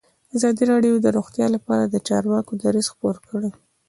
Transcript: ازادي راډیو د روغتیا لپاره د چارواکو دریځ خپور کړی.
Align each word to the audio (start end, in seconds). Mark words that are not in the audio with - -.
ازادي 0.35 0.63
راډیو 0.71 0.93
د 1.01 1.07
روغتیا 1.17 1.47
لپاره 1.55 1.83
د 1.87 1.95
چارواکو 2.07 2.51
دریځ 2.63 2.87
خپور 2.93 3.15
کړی. 3.29 3.49